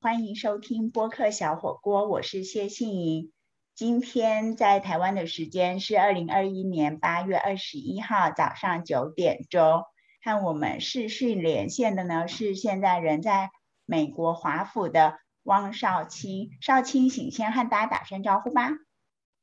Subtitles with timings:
[0.00, 3.32] 欢迎收听播客小火锅，我是谢杏莹。
[3.74, 9.82] 今天在台湾的时间是二零二一年八月二十一号早上九点钟，
[10.22, 13.50] 和我们视讯连线的呢是现在人在
[13.86, 16.50] 美国华府的汪少卿。
[16.60, 18.70] 少清，请先和大家打声招呼吧。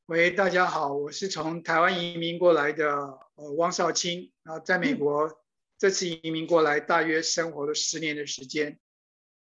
[0.06, 5.30] 喂，大家好，我是从台湾移民过来的呃汪少卿，然后在美国
[5.76, 8.78] 这次移民过来，大约生活了十年的时间。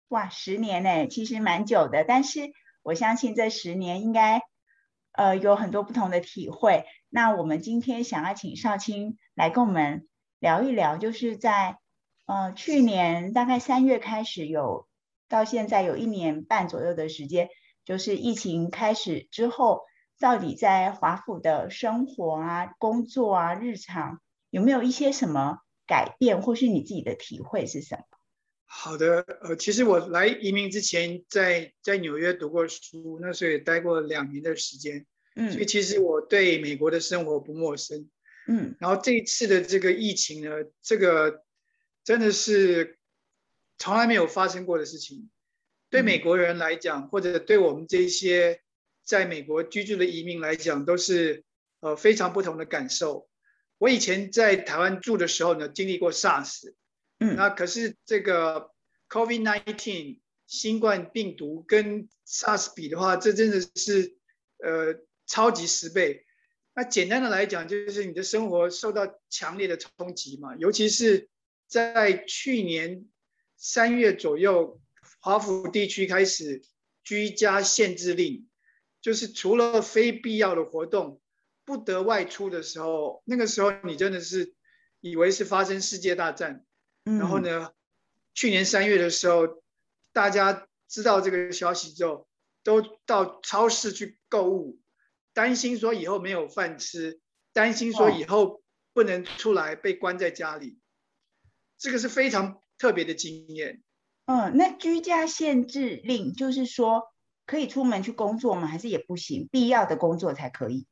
[0.08, 2.04] 哇，十年呢，其实蛮久的。
[2.04, 4.42] 但是我相信这十年应该，
[5.12, 6.84] 呃，有很多不同的体会。
[7.08, 10.06] 那我们今天想要请少卿来跟我们
[10.38, 11.78] 聊一聊，就是在
[12.26, 14.86] 呃去年大概三月开始有，
[15.28, 17.48] 到现在有一年半左右的时间，
[17.84, 19.82] 就是疫情开始之后，
[20.18, 28.11] 到底在华府的生活啊、工作啊、日常有没有一些什么改变，或是你自己的体会是什么？
[28.74, 35.04] 好的，呃，其实我来移民之前，在在纽约读过书，那时候也待过两年的时间，
[35.36, 38.08] 嗯，所以其实我对美国的生活不陌生，
[38.48, 41.44] 嗯，然后这一次的这个疫情呢，这个
[42.02, 42.98] 真的是
[43.78, 45.28] 从来没有发生过的事情，
[45.90, 48.62] 对美国人来讲，或者对我们这些
[49.04, 51.44] 在美国居住的移民来讲，都是
[51.80, 53.28] 呃非常不同的感受。
[53.76, 56.72] 我以前在台湾住的时候呢，经历过 SARS。
[57.36, 58.70] 那可是这个
[59.08, 64.16] COVID-19 新冠病毒跟 SARS 比的话，这真的是
[64.58, 66.26] 呃超级十倍。
[66.74, 70.56] 那简单的来讲，就是你的生活受到强烈的冲击嘛。
[70.56, 71.28] 尤其是
[71.66, 73.06] 在去年
[73.56, 74.80] 三月左右，
[75.20, 76.62] 华府地区开始
[77.04, 78.48] 居家限制令，
[79.00, 81.20] 就是除了非必要的活动
[81.64, 84.54] 不得外出的时候，那个时候你真的是
[85.00, 86.64] 以为是发生世界大战。
[87.04, 87.70] 然后呢？
[88.34, 89.62] 去年三月的时候，
[90.12, 92.26] 大家知道这个消息之后，
[92.62, 94.80] 都到超市去购物，
[95.34, 97.20] 担心说以后没有饭吃，
[97.52, 98.62] 担心说以后
[98.94, 100.78] 不能出来，被关在家里。
[101.76, 103.82] 这个是非常特别的经验。
[104.24, 107.02] 嗯，那居家限制令就是说
[107.44, 108.66] 可以出门去工作吗？
[108.66, 109.48] 还是也不行？
[109.50, 110.86] 必要的工作才可以？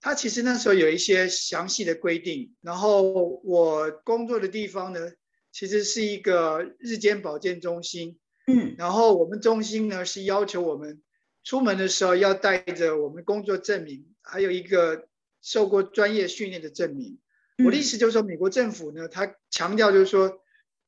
[0.00, 5.12] 他其实那时候有一些详细的规定，然后我工作的地方呢，
[5.52, 11.02] 其实是一个日间保健中心，嗯，然后我们中心呢是要求我们
[11.44, 15.08] 出门的时候要带着我们工作证明，还有一个
[15.42, 17.18] 受过专业训练的证明。
[17.64, 20.40] 我的意思就是说，美国政府呢，他强调就是说，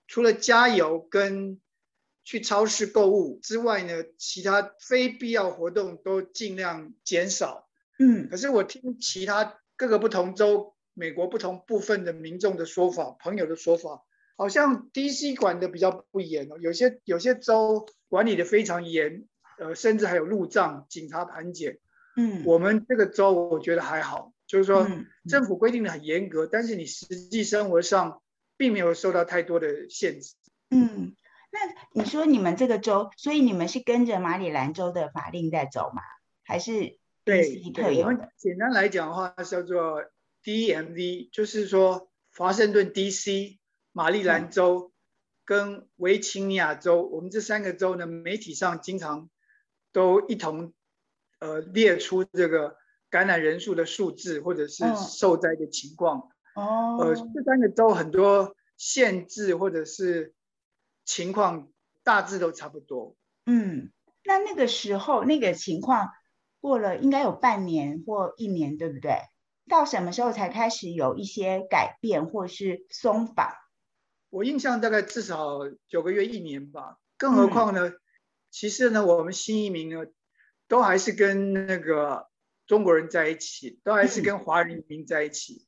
[0.06, 1.60] 除了加油跟
[2.24, 7.68] 去超市购物之外呢，其他非必要活动都尽量减少。
[7.98, 14.02] 嗯，可是我听其他各个不同州、美国不同部分的民众的说法、朋友的说法，
[14.42, 15.36] 好像 D.C.
[15.36, 19.24] 管的比较不严哦，有些有些州管理的非常严，
[19.56, 21.78] 呃，甚至还有路障、警察盘检。
[22.16, 24.88] 嗯，我们这个州我觉得还好，就是说
[25.28, 28.20] 政府规定的很严格，但是你实际生活上
[28.56, 30.34] 并没有受到太多的限制。
[30.70, 31.14] 嗯，
[31.52, 31.60] 那
[31.92, 36.02] 你说你们这个州，所以你们是跟着马里兰州的法令在走吗？
[36.42, 36.98] 还是？
[37.24, 37.62] 对，
[38.00, 40.02] 我们简单来讲的话叫做
[40.42, 43.58] DMV，就是说华盛顿 DC、
[43.92, 44.92] 马里兰州
[45.44, 49.30] 跟维吉尼亚州，我们这三个州呢，媒体上经常
[49.92, 50.72] 都一同
[51.38, 52.76] 呃列出这个
[53.10, 56.30] 感染人数的数字或者是受灾的情况。
[56.54, 60.34] 哦，呃，这三个州很多限制或者是
[61.04, 61.68] 情况
[62.02, 63.16] 大致都差不多。
[63.46, 63.90] 嗯，
[64.24, 66.10] 那那个时候那个情况。
[66.62, 69.16] 过了应该有半年或一年，对不对？
[69.68, 73.48] 到什么时候才开始有一些改变或是松绑？
[74.32, 76.96] 我印象大概至少九个月、一年吧。
[77.18, 77.92] 更何况呢，
[78.50, 80.06] 其实呢，我们新移民呢，
[80.68, 82.28] 都还是跟那个
[82.66, 85.66] 中国人在一起，都还是跟华人移民在一起。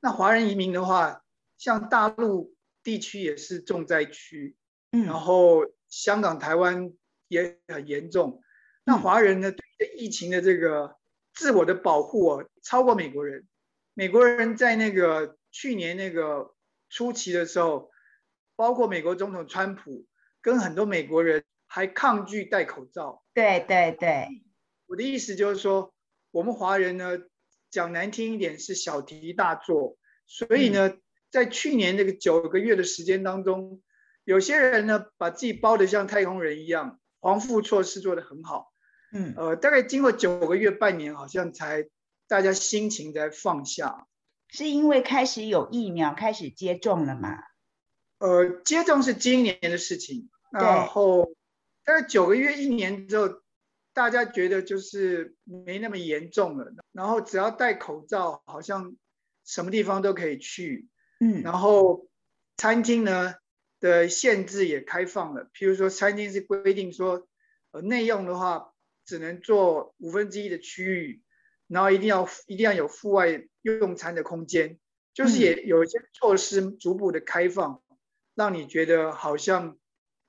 [0.00, 1.24] 那华人移民的话，
[1.56, 4.54] 像大陆地区也是重灾区，
[4.92, 6.92] 嗯，然后香港、台湾
[7.28, 8.42] 也很严重。
[8.84, 9.50] 那华人呢？
[9.50, 10.98] 对疫情的这个
[11.32, 13.48] 自我的保护哦，超过美国人。
[13.94, 16.54] 美国人在那个去年那个
[16.90, 17.90] 初期的时候，
[18.56, 20.06] 包括美国总统川普
[20.40, 23.22] 跟很多美国人还抗拒戴口罩。
[23.32, 24.28] 对对对，
[24.86, 25.92] 我的意思就是说，
[26.30, 27.18] 我们华人呢，
[27.70, 29.96] 讲难听一点是小题大做。
[30.26, 30.94] 所以呢，
[31.30, 33.82] 在去年那个九个月的时间当中，
[34.24, 38.72] 有些人呢，把自己包得像太空人一样，防护措施做得很好。
[39.12, 41.88] 嗯，呃，大概经过九个月、半年，好像才
[42.26, 44.06] 大家心情才放下，
[44.48, 47.38] 是因为开始有疫苗，开始接种了吗？
[48.24, 51.34] 呃，接种是今年的事情，然后
[51.84, 53.42] 大概九个月、一年之后，
[53.92, 56.72] 大家觉得就是没那么严重了。
[56.92, 58.96] 然后只要戴口罩，好像
[59.44, 60.88] 什么地方都可以去。
[61.20, 62.08] 嗯，然后
[62.56, 63.34] 餐厅呢
[63.78, 67.28] 的限制也开放了，譬如说餐厅是规定说，
[67.72, 68.72] 呃，内用的话
[69.04, 71.22] 只能做五分之一的区域，
[71.68, 74.78] 然后一定要一定要有户外用餐的空间，
[75.12, 77.82] 就是也有一些措施逐步的开放，
[78.34, 79.76] 让你觉得好像。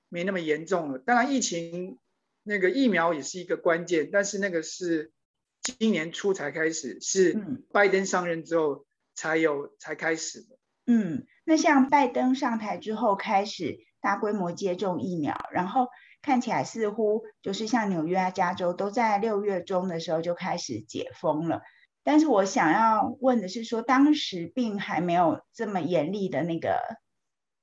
[0.08, 1.00] 没那么严重了。
[1.00, 1.98] 当然，疫情
[2.44, 5.12] 那个疫苗也是一个关键，但是那个是
[5.60, 7.36] 今年初才开始，是
[7.72, 8.86] 拜登上任之后
[9.16, 10.56] 才有才开始的。
[10.86, 15.88] 嗯，那像拜登上台之后开始大规模接种疫苗，然后
[16.22, 21.62] 看起来似乎就是像纽约啊、加州都在六月中的时候就开始解封了。
[22.04, 26.78] 但是我想要问的是，说当时并还没有这么严厉的那个。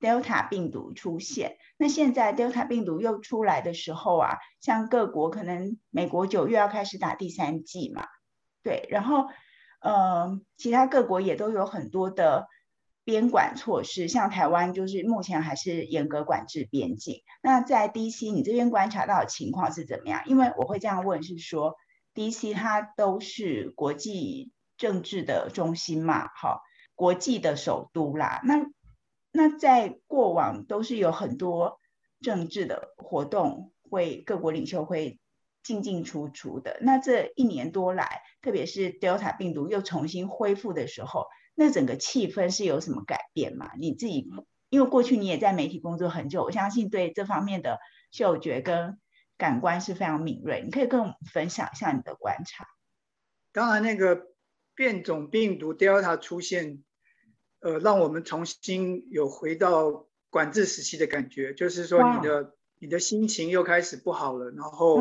[0.04, 8.06] Delta 病毒出现，那现在 Delta 病毒又出来的时候啊，像各国可能美国九月要开始打第三剂嘛，
[8.62, 9.24] 对，然后
[9.80, 12.48] 呃，其他各国也都有很多的
[13.02, 17.22] 边管措施，像台湾就是目前还是严格管制边境。
[17.40, 20.20] 那在 DC 你这边观察到的情况是怎么样？
[20.26, 21.76] 因为我会这样问，是说
[22.14, 26.60] DC 它都是国际政治的中心嘛，好，
[26.94, 28.66] 国际的首都啦，那。
[29.36, 31.80] 那在过往都是有很多
[32.20, 35.18] 政治的活动，会各国领袖会
[35.64, 36.78] 进进出出的。
[36.80, 41.26] 那这一年多来，特别是 Delta 病毒又重新恢复的时候，
[41.56, 43.72] 那整个气氛是有什么改变吗？
[43.76, 44.30] 你自己
[44.70, 47.80] 因为过去你也在媒体工作很久，我相信对这方面的
[48.12, 49.00] 嗅觉跟
[49.36, 50.62] 感官是非常敏锐。
[50.64, 52.64] 你可以跟我们分享一下你的观察。
[53.50, 54.28] 当然，那个
[54.76, 56.84] 变种病毒 Delta 出现。
[57.64, 64.98] 呃，让我们重新有回到管制时期的感觉，就是说你的你的心情又开始不好了，然后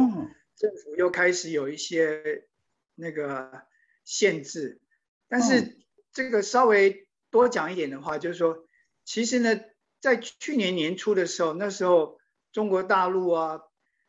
[0.56, 2.48] 政府又开始有一些
[2.96, 3.64] 那个
[4.06, 4.80] 限制。
[5.28, 5.78] 但是
[6.14, 8.66] 这个稍微多讲一点的话，就是说，
[9.04, 9.60] 其实呢，
[10.00, 12.18] 在去年年初的时候，那时候
[12.54, 13.60] 中国大陆啊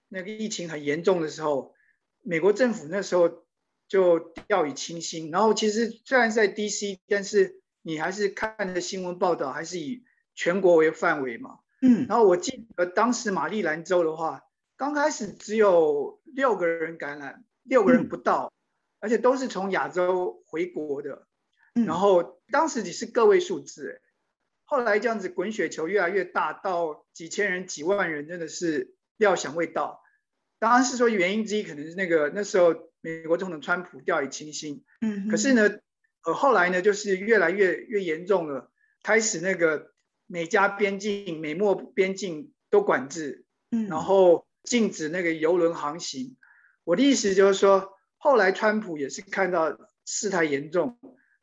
[0.06, 1.74] 那个疫情很严重的时候，
[2.22, 3.44] 美国政府那时候
[3.88, 5.32] 就掉以轻心。
[5.32, 10.04] 然后其实虽然在 DC，但是你还是看的新闻报道，还是以
[10.34, 11.58] 全国为范围嘛？
[11.82, 14.42] 嗯，然后我记得当时马里兰州的话，
[14.78, 18.50] 刚开始只有六个人感染，六个人不到，
[19.00, 21.26] 而且都是从亚洲回国的。
[21.74, 24.00] 然后当时只是个位数字，
[24.64, 30.02] 后来这样子滚雪球越来越大，到几千人、几万人，真的是料想未到。
[30.58, 34.86] 当然是说原因之一，可能是那个那时候美国总统川普掉以轻心。
[35.02, 35.68] 嗯，可是呢？
[36.24, 38.70] 呃，后来呢，就是越来越越严重了，
[39.02, 39.92] 开始那个
[40.26, 46.38] 美加边境、美墨边境都管制，嗯，然后禁止那个游轮航行。
[46.84, 50.98] 我的意思就是说，后来川普也是看到事态严重，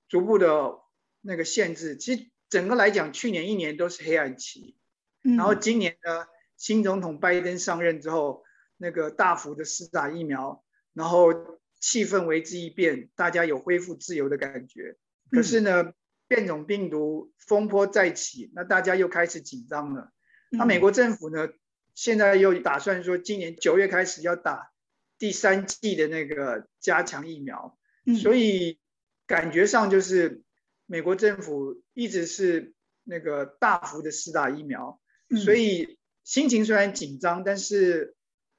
[0.09, 0.79] 逐步的
[1.21, 1.95] 那个限制。
[1.95, 4.75] 其实整个来讲，去年一年都是黑暗期，
[5.21, 6.25] 然后今年呢，
[6.57, 8.43] 新总统拜登上任之后，
[8.77, 10.63] 那个大幅的施打疫苗，
[10.93, 11.60] 然后。
[11.81, 14.97] 气氛为之一变，大家有恢复自由的感觉。
[15.31, 15.93] 可是呢，
[16.27, 20.13] 变种病毒风波再起，那大家又开始紧张了。
[20.51, 21.49] 那美国政府呢，
[21.95, 24.71] 现在又打算说，今年九月开始要打
[25.17, 27.77] 第三季的那个加强疫苗。
[28.21, 28.79] 所以
[29.25, 30.43] 感觉上就是
[30.85, 35.01] 美国政府一直是那个大幅的施打疫苗。
[35.43, 38.15] 所以心情虽然紧张，但是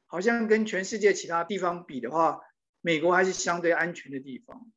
[0.07, 2.41] 好像跟全世界其他地方比的话。
[2.83, 4.71] 美国还是相对安全的地方。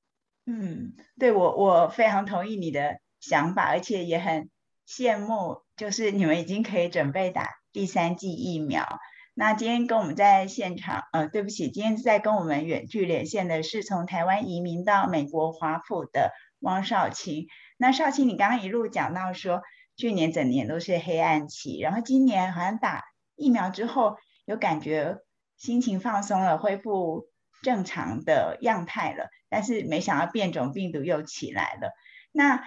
[0.45, 4.49] 嗯，对我我非常同意你的想法，而且也很
[4.87, 8.99] 羡慕，就是你们已经可以准备打第三剂疫苗。
[9.33, 17.47] 那今天跟我们在现场，呃，对不起，今天在跟我们远距连线的是从台湾移民到美国华府的汪少卿。
[17.77, 19.63] 那少卿，你刚刚一路讲到说，
[19.97, 23.03] 去年整年都是黑暗期，然后今年好像打
[23.35, 25.17] 疫苗之后，有感觉
[25.57, 27.27] 心情放松了，恢复。
[27.61, 31.93] 正常的样态了，但是没想到变种病毒又起来了。
[32.31, 32.63] 那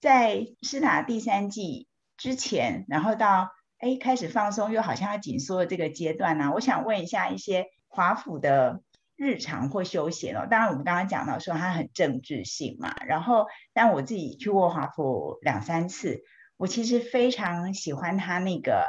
[0.00, 6.50] 在施打第三剂之前，然后到哎开始放松，又好像要紧缩的这个阶段呢？
[6.54, 8.82] 我想问一下一些华府的
[9.16, 10.46] 日常或休闲哦。
[10.50, 12.94] 当然，我们刚刚讲到说它很政治性嘛。
[13.06, 16.22] 然后，但我自己去过华府两三次，
[16.56, 18.86] 我其实非常喜欢它那个。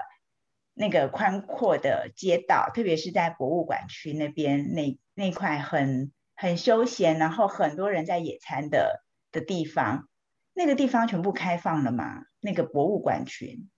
[0.82, 10.10] 那个宽阔的街道，特别是在博物馆区那边，那那块很很休闲，然后很多人在野餐的的地方，
[10.56, 12.24] 那个地方全部开放了吗？
[12.40, 13.70] 那个博物馆群，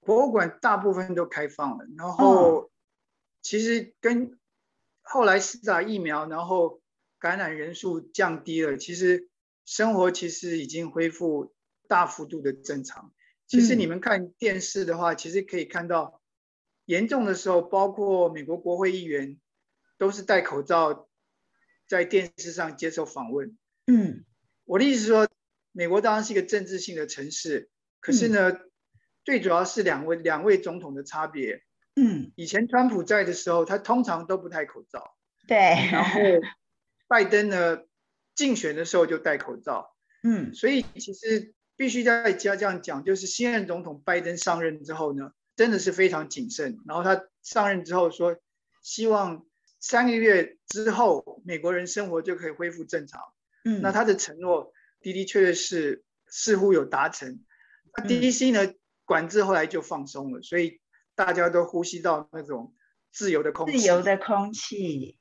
[0.00, 2.70] 博物馆大部分都开放了，然后
[3.42, 4.38] 其实跟
[5.02, 6.80] 后来施打疫苗，然后
[7.18, 9.28] 感染人数降低了，其实
[9.66, 11.52] 生活其实已经恢复
[11.88, 13.12] 大幅度的正常。
[13.46, 16.21] 其实你们看电视的话，其实可以看到，
[16.84, 19.38] 严重的时候，包括美国国会议员
[19.98, 21.08] 都是戴口罩
[21.86, 23.56] 在电视上接受访问。
[23.86, 24.24] 嗯，
[24.64, 25.28] 我的意思是说，
[25.72, 27.70] 美国当然是一个政治性的城市，
[28.00, 28.52] 可是呢，
[29.24, 31.62] 最主要是两位两位总统的差别。
[31.94, 35.14] 嗯，以前川普在的时候，他通常都不戴口罩。
[35.46, 35.56] 对。
[35.90, 36.20] 然后
[37.06, 37.82] 拜登呢，
[38.34, 39.94] 竞选的时候就戴口罩。
[40.22, 40.54] 嗯。
[40.54, 46.78] 所以其实必须再加这样讲，就是新任总统拜登上任之后呢，真的是非常谨慎。
[46.86, 48.36] 然后他上任之后说，
[48.82, 49.44] 希望
[49.80, 53.20] 三个月之后美国人生活就可以恢复正常。
[53.64, 53.80] 嗯。
[53.82, 57.44] 那他的承诺的的确确是似乎有达成。
[57.96, 58.50] 那 D.C.
[58.50, 58.72] 呢，
[59.04, 60.80] 管制后来就放松了，所以。
[61.14, 62.74] 大家都呼吸到那种
[63.12, 63.78] 自由的空气。
[63.78, 65.18] 自由的空气，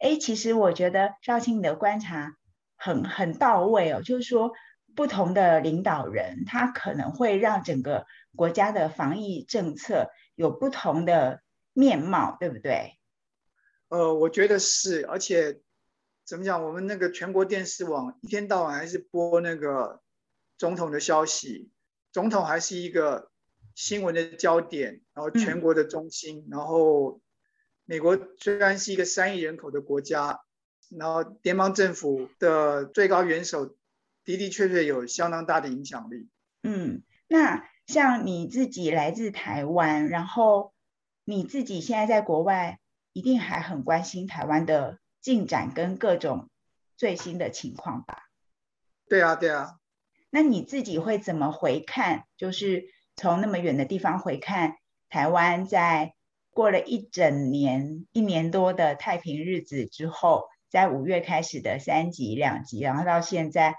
[0.00, 2.34] 哎，其实我觉得赵青你的观察
[2.74, 4.02] 很很到位哦。
[4.02, 4.50] 就是说，
[4.98, 11.40] 不同的领导人，他可能会让整个国家的防疫政策有不同的
[11.72, 12.98] 面貌，对不对？
[13.86, 15.60] 呃，我觉得是，而且
[16.24, 20.00] 怎么讲，我们那个全国电视网一天到晚还是播那个
[20.56, 21.70] 总统的消息，
[22.10, 23.30] 总统还是一个。
[23.74, 27.20] 新闻的焦点，然后全国的中心，然后
[27.84, 30.40] 美国虽然是一个三亿人口的国家，
[30.90, 33.76] 然后联邦政府的最高元首
[34.36, 36.28] 的的确确有相当大的影响力。
[36.62, 40.72] 嗯，那像你自己来自台湾，然后
[41.24, 42.78] 你自己现在在国外，
[43.12, 46.48] 一定还很关心台湾的进展跟各种
[46.96, 48.28] 最新的情况吧？
[49.08, 49.78] 对啊，对啊。
[50.30, 52.24] 那你自己会怎么回看？
[52.36, 52.92] 就是。
[53.20, 54.76] 从那么远的地方回看
[55.08, 56.14] 台湾，在
[56.50, 63.74] 过了一整年、一年多的太平日子之后，在五月开始的三级、两级，然后到现在，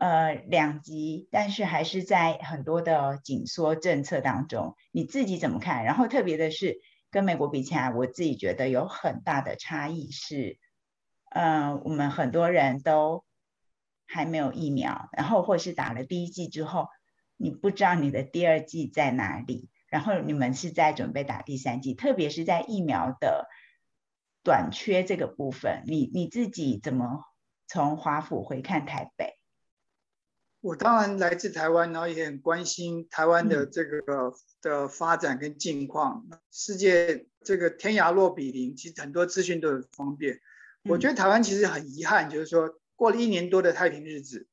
[0.00, 4.74] 呃，两级，但是还是在很多的紧缩政策当中。
[4.92, 5.84] 你自己怎么看？
[5.84, 6.80] 然后特别的是，
[7.10, 10.58] 跟美国比起来，我自己觉得有很大的差异是，
[11.28, 13.24] 嗯，我们很多人都
[14.06, 16.88] 还没有疫苗，然后或是打了第一剂之后。
[17.42, 23.48] 你不知道你的第二剂在哪里，然后你们是在准备打第三剂，特别是在疫苗的
[24.44, 27.24] 短缺这个部分，你你自己怎么
[27.66, 29.39] 从华府回看台北？
[30.60, 36.26] 我当然来自台湾，然后也很关心台湾的这个的发展跟境况。
[36.50, 40.40] 世界这个天涯若比邻，其实很多资讯都很方便。
[40.84, 44.46] 我觉得台湾其实很遗憾，就是说过了一年多的太平日子。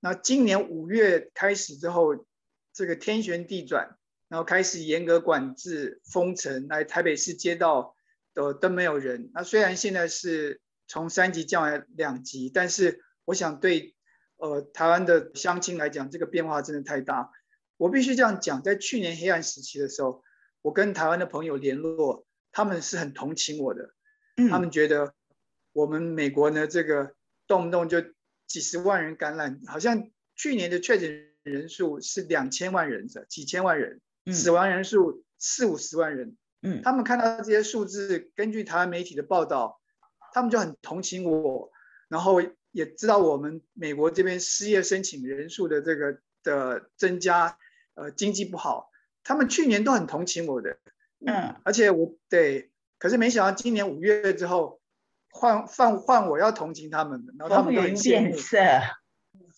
[0.00, 2.26] 那今年五月开始之后，
[2.72, 3.96] 这个天旋地转，
[4.28, 7.94] 然后开始严格管制、封城，来台北市街道
[8.34, 9.30] 的都没有人。
[9.32, 13.94] 那虽然现在是从三级降为两级，但是我想对
[14.36, 17.30] 呃台湾的乡亲来讲，这个变化真的太大。
[17.76, 20.22] 我必须这样讲，在去年黑暗时期的时候，
[20.62, 23.90] 我跟台湾的朋友联络，他们是很同情我的，
[24.50, 25.14] 他们觉得
[25.72, 27.14] 我们美国呢，这个
[27.46, 28.02] 动不动就。
[28.46, 36.36] 几十万人感染，好像去年的确诊人数是两千万人的，几千万人，死亡人数四五十万人。
[36.60, 39.80] 嗯，他们看到这些数字，根据台湾媒体的报道，
[40.34, 41.72] 他们就很同情我，
[42.14, 42.40] 然后
[42.70, 47.58] 也知道我们美国这边失业申请人数的这个的增加，
[47.94, 48.92] 呃，经济不好，
[49.24, 50.78] 他们去年都很同情我的。
[51.26, 54.80] 嗯，而且我对，可是没想到今年五月之后。
[55.36, 58.36] 换换换，我要同情他们，然后他们都很羡慕，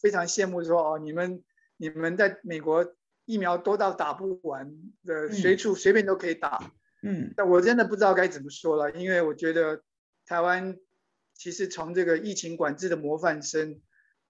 [0.01, 1.45] 非常羡慕说哦，你们
[1.77, 2.95] 你们在美国
[3.27, 4.73] 疫苗多到打不完
[5.05, 6.73] 的，随处随便都可以打，
[7.03, 9.83] 嗯，但我真的不知道该怎么说了，因为我觉得
[10.25, 10.79] 台湾
[11.37, 13.81] 其实从这个疫情管制的模范生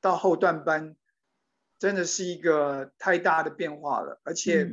[0.00, 0.96] 到后段班，
[1.78, 4.70] 真的是一个太大的变化了，而且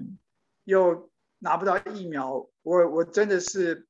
[0.64, 3.88] 又拿不到疫苗，我我真的是。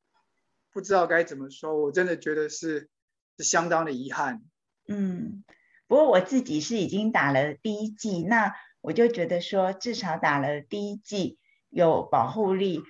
[0.75, 2.89] 不知道该怎么说，我真的觉得是
[3.37, 4.41] 是相当的遗憾。
[4.87, 5.43] 嗯，
[5.85, 11.37] 不过我自己是已经打了第一剂，那我就觉得说至少打了第一剂
[11.69, 12.81] 有保护力，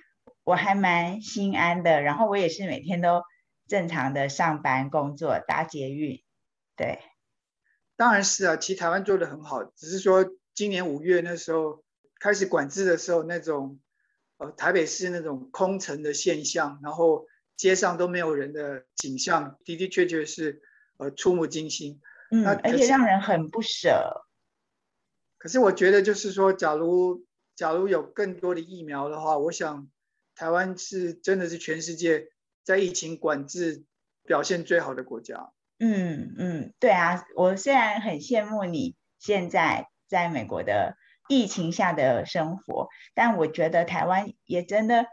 [0.44, 2.00] 我还蛮心安的。
[2.00, 3.22] 然后我也是每天都
[3.66, 6.22] 正常的上班工作搭捷运。
[6.76, 6.98] 对，
[7.96, 11.84] 当然是啊，其实台湾做的很好，只是说今年五月那时候
[12.18, 13.78] 开始管制的时候，那种
[14.38, 17.26] 呃台北市那种空城的现象，然后。
[17.56, 20.60] 街上都没有人的景象，的的确确是
[20.96, 22.00] 呃触目惊心。
[22.32, 24.26] 嗯，而且让人很不舍。
[25.38, 29.88] 可是我觉得，就是说，假如假如有更多的疫苗的话，我想
[30.34, 32.26] 台湾是真的是全世界
[32.64, 33.84] 在疫情管制
[34.24, 35.52] 表现最好的国家。
[35.78, 40.96] 嗯嗯，对啊，我虽然很羡慕你现在在美国的
[41.28, 45.06] 疫情下的生活，但我觉得台湾也真的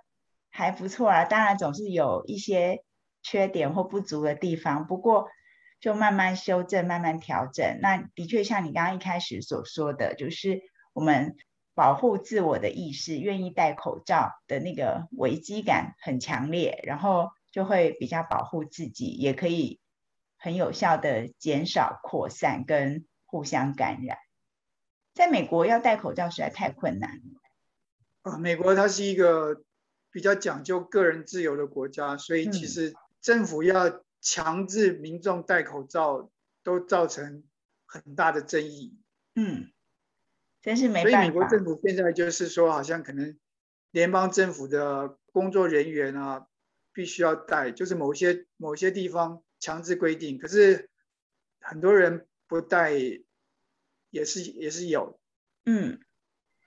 [0.49, 1.25] 还不错啊。
[1.25, 2.83] 当然总是有一些
[3.23, 5.27] 缺点或不足的地方，不过
[5.79, 7.79] 就慢慢修正，慢慢调整。
[7.81, 10.61] 那的确像你刚刚一开始所说的，就是
[10.93, 11.35] 我们
[11.73, 19.79] 保护自我的意识，愿意戴口罩的那个危机感很强烈，然后就会比较保护自己，也可以。
[20.43, 24.17] 很有效的减少扩散跟互相感染，
[25.13, 28.31] 在美国要戴口罩实在太困难了。
[28.31, 29.61] 啊，美国它是一个
[30.09, 36.31] 比较讲究个人自由的国家，所以其实政府要强制民众戴口罩，
[36.63, 37.43] 都造成
[37.85, 38.97] 很大的争议。
[39.35, 39.71] 嗯，
[40.63, 41.17] 真是没办法。
[41.19, 43.37] 所以美国政府现在就是说，好像可能
[43.91, 46.47] 联邦政府的工作人员啊，
[46.93, 49.41] 必须要戴，就是某些某些地方。
[49.63, 50.89] 强制规定，可是
[51.59, 52.93] 很多人不戴，
[54.09, 55.19] 也是也是有。
[55.65, 55.99] 嗯，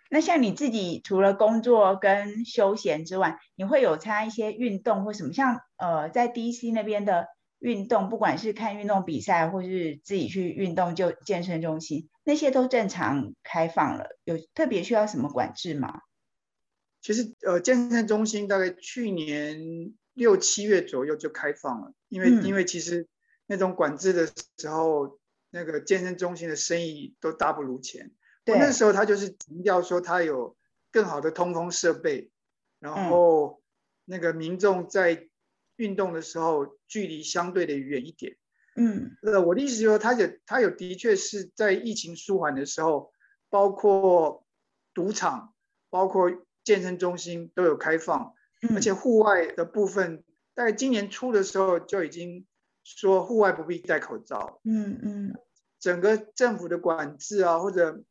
[0.08, 5.32] 那像你自己除了工作跟休闲之外，你会有参加一些运动或什么？
[5.32, 7.26] 像呃，在 DC 那边的
[7.58, 16.02] 运动，不管是看运动比赛，或是自己去运动，就健身中心那些都正常开放了，有特别需要什么管制吗？
[17.02, 19.94] 其实呃，健身中心大概去年。
[20.14, 23.06] 六七月左右就开放了，因为因为其实
[23.46, 24.26] 那种管制的
[24.58, 25.18] 时候，
[25.50, 28.12] 那个健身中心的生意都大不如前。
[28.46, 30.56] 我，那时候他就是强调说他有
[30.92, 32.30] 更好的通风设备，
[32.78, 33.62] 然后
[34.04, 35.28] 那个民众在
[35.76, 38.36] 运动的时候距离相对的远一点。
[38.76, 43.12] 嗯，呃，我的意思就是说，他有他有的确是在疫情舒缓的时候，
[43.48, 44.44] 包括
[44.92, 45.54] 赌场、
[45.90, 46.30] 包括
[46.62, 48.33] 健身中心都有开放。
[48.74, 52.46] 而且户外的部分，在今年初的时候就已经
[52.84, 54.60] 说户外不必戴口罩。
[54.64, 55.34] 嗯嗯，
[55.80, 58.04] 整个政府的管制啊，或者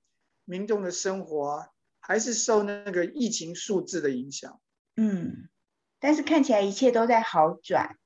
[0.46, 1.68] 民众的生活啊，
[2.00, 4.60] 还是受那个疫情数字的影响。
[4.96, 5.50] 嗯，
[6.00, 7.98] 但是看起来一切都在好转。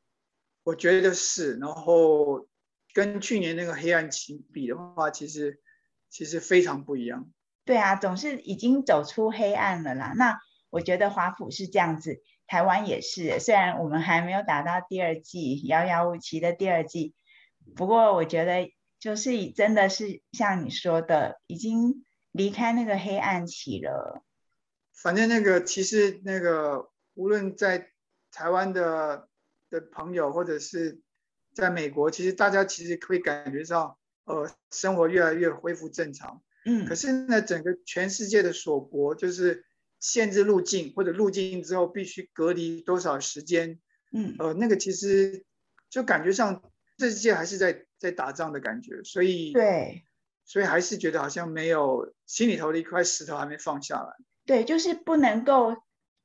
[0.63, 2.47] 我觉得是，然后
[2.93, 5.59] 跟去年那个黑暗期比的话，其实
[6.09, 7.29] 其实非常不一样。
[7.65, 10.13] 对啊，总是已经走出黑暗了啦。
[10.15, 12.21] 那我觉得华府是这样子。
[12.47, 17.13] 台湾也是，虽然我们还没有打到第二季遥遥无期的第二季，
[17.75, 24.23] 不过我觉得就是真的是像你说的，已经离开那个黑暗期了。
[24.93, 27.89] 反正那个其实那个无论在
[28.31, 29.27] 台湾的
[29.69, 31.01] 的朋友，或者是
[31.53, 36.41] 在美国，其实大家其实可以感觉到，呃，生活越来越恢复正常。
[36.65, 36.85] 嗯。
[36.85, 39.65] 可是呢，整个全世界的锁国就是。
[39.99, 43.79] 限制入境或者入境之后必须隔离多少时间？
[44.11, 45.43] 嗯，呃，那个其实
[45.89, 46.61] 就感觉上
[46.97, 50.03] 这世界还是在在打仗的感觉，所以对，
[50.45, 54.13] 所以还是觉得好像没有心里头的一块石头还没放下来。
[54.45, 55.75] 对，就是不能够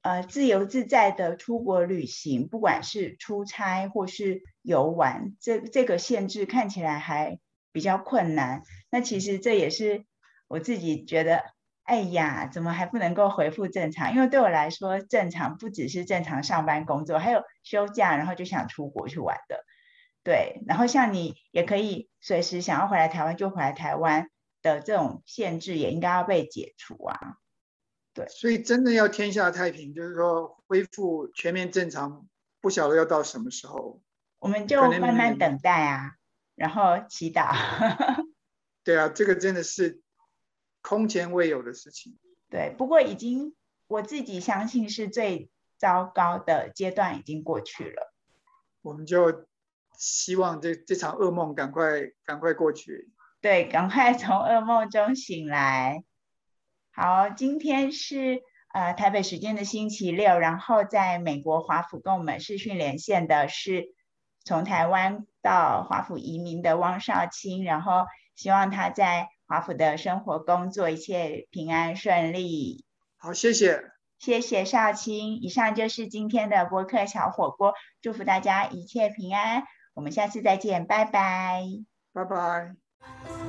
[0.02, 7.40] 呃自由自在的出国旅行，不管是出差或是游玩，这这个限制看起来还
[7.72, 8.62] 比较困难。
[8.90, 10.04] 那其实这也是
[10.46, 11.42] 我自己觉得。
[11.84, 14.14] 哎呀，怎么还不能够恢复正常？
[14.14, 19.64] 因为对我来说，正常不只是正常上班工作，还有休假，然后就想出国去玩的。
[20.22, 24.28] 对，然后像你也可以随时想要回来台湾就回来台湾
[24.62, 27.18] 的这种限制，也应该要被解除啊。
[28.14, 32.26] 对，所以真的要天下太平，就是说恢复全面正常，
[32.60, 34.00] 不晓得要到什么时候。
[34.38, 36.12] 我们就慢慢等待啊，
[36.54, 37.52] 然后祈祷。
[38.84, 40.00] 对啊，这个真的是。
[40.82, 42.18] 空前未有的事情，
[42.50, 42.74] 对。
[42.76, 43.54] 不过已经，
[43.86, 48.12] 我自己相信是最糟糕的阶段已经过去了。
[48.82, 49.46] 我们就
[49.96, 53.12] 希望这这场噩梦赶快赶快过去。
[53.40, 56.02] 对，赶快从噩梦中醒来。
[56.90, 58.42] 好，今天是
[58.74, 63.94] 呃台北时间的星期六，然后在美国华府跟我们视讯连线的是
[64.44, 69.28] 从台湾到华府移民的汪少卿，然后希望他在。
[69.52, 72.86] 华府的生活工作一切平安顺利。
[73.18, 73.82] 好，谢谢，
[74.18, 75.42] 谢谢少卿。
[75.42, 79.64] 以上就是今天的播客小火锅，祝福大家一切平安。
[79.92, 81.64] 我们下次再见，拜拜，
[82.14, 83.41] 拜拜。